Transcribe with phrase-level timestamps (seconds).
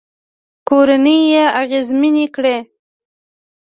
[0.67, 2.57] کورنۍ يې اغېزمنې کړې